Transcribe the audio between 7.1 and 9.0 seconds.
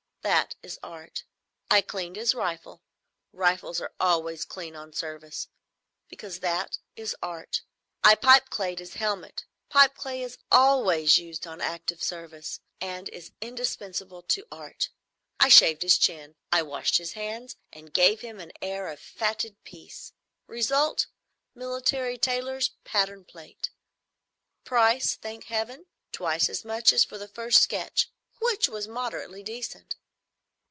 Art. I pipeclayed his